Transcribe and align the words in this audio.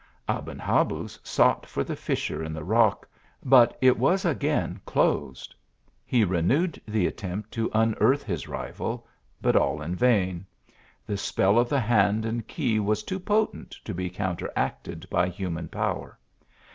Aben 0.27 0.57
Habuz 0.57 1.19
sought 1.21 1.67
for 1.67 1.83
the 1.83 1.95
fissure 1.95 2.43
in 2.43 2.53
the 2.53 2.63
rock, 2.63 3.07
but 3.43 3.77
it 3.81 3.99
was 3.99 4.25
again 4.25 4.81
closed. 4.83 5.53
He 6.03 6.23
renewed 6.25 6.81
the 6.87 7.05
attempt 7.05 7.51
to 7.51 7.69
unearth 7.71 8.23
his 8.23 8.47
rival, 8.47 9.05
but 9.43 9.55
all 9.55 9.79
in 9.79 9.93
vain. 9.95 10.47
The 11.05 11.17
spell 11.17 11.59
of 11.59 11.69
the 11.69 11.79
hand 11.79 12.25
and 12.25 12.47
key 12.47 12.79
was 12.79 13.03
too 13.03 13.19
potent 13.19 13.75
to 13.85 13.93
be 13.93 14.09
counteracted 14.09 15.05
by 15.11 15.29
human 15.29 15.67
power. 15.67 16.17